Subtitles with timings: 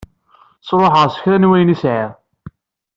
[0.67, 2.11] Sṛuḥeɣ s kra n wayen i sɛiɣ.